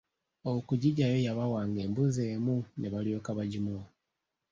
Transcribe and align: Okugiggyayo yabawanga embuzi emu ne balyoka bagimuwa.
Okugiggyayo 0.53 1.17
yabawanga 1.27 1.79
embuzi 1.85 2.21
emu 2.33 2.55
ne 2.79 2.87
balyoka 2.93 3.29
bagimuwa. 3.37 3.85